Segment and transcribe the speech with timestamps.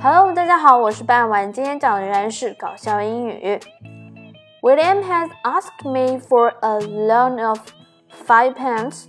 [0.00, 3.58] Hello，大家好，我是半晚，今天讲的仍然是搞笑英语。
[4.62, 7.58] William has asked me for a loan of
[8.26, 9.06] five pounds.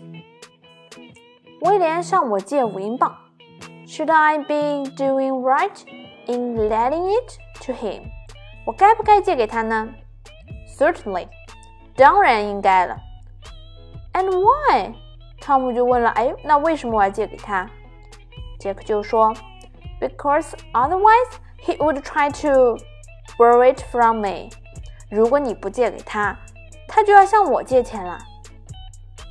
[1.62, 3.16] 威廉向我借五英镑。
[3.88, 5.80] Should I be doing right
[6.28, 8.04] in letting it to him?
[8.66, 9.90] 我该不该借给他呢
[10.78, 11.28] ？Certainly，
[11.96, 12.98] 当然应该了。
[14.14, 14.94] And why？
[15.40, 17.70] 汤姆就问了，哎，那为什么我要借给他？
[18.60, 19.34] 杰克就说
[20.04, 22.78] ，Because otherwise he would try to
[23.38, 24.50] borrow it from me。
[25.10, 26.38] 如果你不借给他，
[26.88, 28.18] 他就要向我借钱了。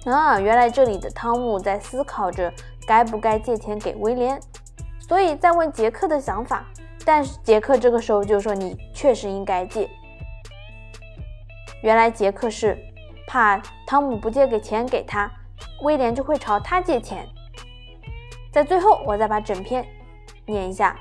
[0.07, 2.53] 啊，原来这里的汤姆在思考着
[2.87, 4.41] 该不该借钱给威廉，
[5.07, 6.65] 所以在问杰克的想法。
[7.05, 9.91] 但是杰克这个时候就说：“你确实应该借。”
[11.83, 12.79] 原来杰克是
[13.27, 15.30] 怕汤姆不借给钱给他，
[15.83, 17.29] 威廉就会朝他借钱。
[18.52, 19.85] 在最后，我再把整篇
[20.46, 20.98] 念一下。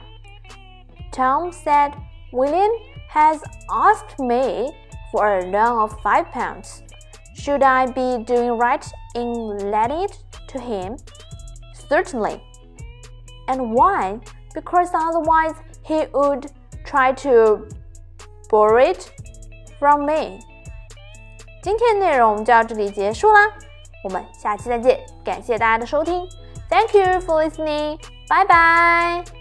[1.12, 1.92] Tom said,
[2.32, 2.70] "William
[3.12, 4.72] has asked me
[5.12, 6.82] for a loan of five pounds.
[7.34, 8.84] Should I be doing right
[9.14, 10.96] in letting it to him?
[11.88, 12.40] Certainly.
[13.46, 14.20] And why?
[14.54, 15.54] Because otherwise."
[15.88, 16.50] he would
[16.84, 17.68] try to
[18.50, 19.08] borrow it
[19.78, 20.40] from me。
[21.62, 23.52] 今天内容就到这里结束啦，
[24.02, 26.26] 我们下期再见，感谢大家的收听，
[26.68, 28.00] Thank you for listening，
[28.31, 29.40] 拜拜。